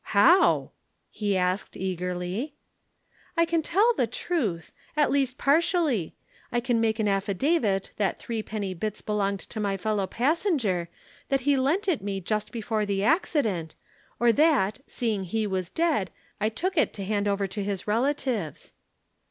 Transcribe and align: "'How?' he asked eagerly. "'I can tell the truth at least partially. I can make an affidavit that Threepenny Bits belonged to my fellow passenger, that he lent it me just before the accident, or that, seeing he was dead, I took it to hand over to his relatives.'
"'How?' 0.03 0.71
he 1.11 1.37
asked 1.37 1.77
eagerly. 1.77 2.55
"'I 3.37 3.45
can 3.45 3.61
tell 3.61 3.93
the 3.95 4.07
truth 4.07 4.71
at 4.97 5.11
least 5.11 5.37
partially. 5.37 6.15
I 6.51 6.59
can 6.59 6.81
make 6.81 6.97
an 6.97 7.07
affidavit 7.07 7.91
that 7.97 8.17
Threepenny 8.17 8.73
Bits 8.73 9.03
belonged 9.03 9.41
to 9.41 9.59
my 9.59 9.77
fellow 9.77 10.07
passenger, 10.07 10.89
that 11.29 11.41
he 11.41 11.55
lent 11.55 11.87
it 11.87 12.01
me 12.01 12.19
just 12.19 12.51
before 12.51 12.83
the 12.83 13.03
accident, 13.03 13.75
or 14.19 14.31
that, 14.31 14.79
seeing 14.87 15.23
he 15.23 15.45
was 15.45 15.69
dead, 15.69 16.09
I 16.39 16.49
took 16.49 16.79
it 16.79 16.93
to 16.93 17.03
hand 17.05 17.27
over 17.27 17.45
to 17.45 17.63
his 17.63 17.87
relatives.' 17.87 18.73